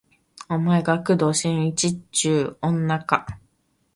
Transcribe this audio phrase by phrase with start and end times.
[0.49, 3.37] お前が工藤新一っちゅう女か